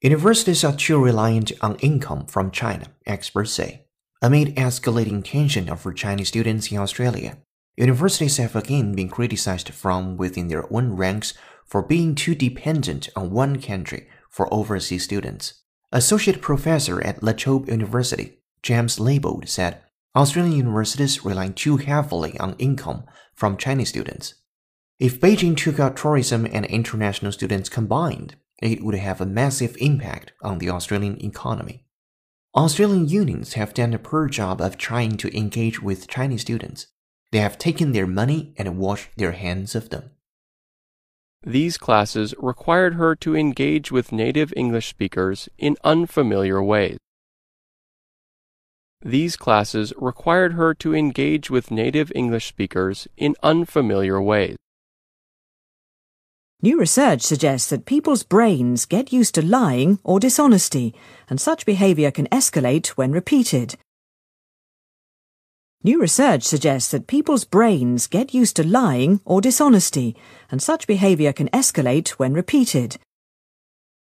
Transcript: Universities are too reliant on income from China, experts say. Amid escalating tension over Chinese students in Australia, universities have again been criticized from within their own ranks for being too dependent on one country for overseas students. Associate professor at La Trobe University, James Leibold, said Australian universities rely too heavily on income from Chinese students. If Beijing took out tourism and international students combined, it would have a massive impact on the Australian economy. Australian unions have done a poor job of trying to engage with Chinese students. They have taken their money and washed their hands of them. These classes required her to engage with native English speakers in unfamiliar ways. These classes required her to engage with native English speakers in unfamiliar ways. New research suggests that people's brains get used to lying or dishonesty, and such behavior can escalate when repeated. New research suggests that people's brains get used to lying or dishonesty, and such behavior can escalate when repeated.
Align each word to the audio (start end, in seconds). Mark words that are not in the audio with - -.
Universities 0.00 0.64
are 0.64 0.74
too 0.74 0.98
reliant 0.98 1.52
on 1.60 1.76
income 1.80 2.24
from 2.24 2.50
China, 2.50 2.86
experts 3.04 3.52
say. 3.52 3.84
Amid 4.22 4.56
escalating 4.56 5.22
tension 5.22 5.68
over 5.68 5.92
Chinese 5.92 6.28
students 6.28 6.72
in 6.72 6.78
Australia, 6.78 7.36
universities 7.76 8.38
have 8.38 8.56
again 8.56 8.94
been 8.94 9.10
criticized 9.10 9.68
from 9.74 10.16
within 10.16 10.48
their 10.48 10.64
own 10.72 10.96
ranks 10.96 11.34
for 11.66 11.82
being 11.82 12.14
too 12.14 12.34
dependent 12.34 13.10
on 13.14 13.30
one 13.30 13.60
country 13.60 14.08
for 14.30 14.48
overseas 14.50 15.04
students. 15.04 15.62
Associate 15.92 16.40
professor 16.40 17.02
at 17.02 17.22
La 17.22 17.32
Trobe 17.32 17.68
University, 17.68 18.38
James 18.62 18.98
Leibold, 18.98 19.50
said 19.50 19.82
Australian 20.16 20.56
universities 20.56 21.26
rely 21.26 21.50
too 21.50 21.76
heavily 21.76 22.40
on 22.40 22.56
income 22.58 23.04
from 23.34 23.58
Chinese 23.58 23.90
students. 23.90 24.32
If 24.98 25.20
Beijing 25.20 25.56
took 25.58 25.78
out 25.78 25.96
tourism 25.96 26.46
and 26.50 26.64
international 26.64 27.30
students 27.30 27.68
combined, 27.68 28.36
it 28.62 28.82
would 28.82 28.94
have 28.94 29.20
a 29.20 29.26
massive 29.26 29.76
impact 29.78 30.32
on 30.42 30.56
the 30.56 30.70
Australian 30.70 31.22
economy. 31.22 31.84
Australian 32.54 33.06
unions 33.06 33.52
have 33.52 33.74
done 33.74 33.92
a 33.92 33.98
poor 33.98 34.26
job 34.26 34.62
of 34.62 34.78
trying 34.78 35.18
to 35.18 35.36
engage 35.36 35.82
with 35.82 36.08
Chinese 36.08 36.40
students. 36.40 36.86
They 37.30 37.40
have 37.40 37.58
taken 37.58 37.92
their 37.92 38.06
money 38.06 38.54
and 38.56 38.78
washed 38.78 39.10
their 39.18 39.32
hands 39.32 39.74
of 39.74 39.90
them. 39.90 40.12
These 41.42 41.76
classes 41.76 42.34
required 42.38 42.94
her 42.94 43.14
to 43.16 43.36
engage 43.36 43.92
with 43.92 44.12
native 44.12 44.54
English 44.56 44.88
speakers 44.88 45.50
in 45.58 45.76
unfamiliar 45.84 46.62
ways. 46.62 46.96
These 49.02 49.36
classes 49.36 49.92
required 49.98 50.54
her 50.54 50.72
to 50.76 50.94
engage 50.94 51.50
with 51.50 51.70
native 51.70 52.10
English 52.14 52.46
speakers 52.46 53.06
in 53.18 53.36
unfamiliar 53.42 54.22
ways. 54.22 54.56
New 56.62 56.78
research 56.80 57.20
suggests 57.20 57.68
that 57.68 57.84
people's 57.84 58.22
brains 58.22 58.86
get 58.86 59.12
used 59.12 59.34
to 59.34 59.44
lying 59.44 59.98
or 60.02 60.18
dishonesty, 60.18 60.94
and 61.28 61.38
such 61.38 61.66
behavior 61.66 62.10
can 62.10 62.26
escalate 62.28 62.88
when 62.96 63.12
repeated. 63.12 63.74
New 65.84 66.00
research 66.00 66.42
suggests 66.42 66.90
that 66.92 67.06
people's 67.06 67.44
brains 67.44 68.06
get 68.06 68.32
used 68.32 68.56
to 68.56 68.66
lying 68.66 69.20
or 69.26 69.42
dishonesty, 69.42 70.16
and 70.50 70.62
such 70.62 70.86
behavior 70.86 71.30
can 71.30 71.50
escalate 71.50 72.08
when 72.10 72.32
repeated. 72.32 72.96